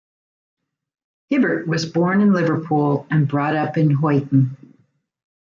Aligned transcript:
Hibbert 1.29 1.67
was 1.67 1.85
born 1.85 2.21
in 2.21 2.33
Liverpool 2.33 3.05
and 3.11 3.27
brought 3.27 3.55
up 3.55 3.77
in 3.77 3.89
Huyton. 3.89 4.49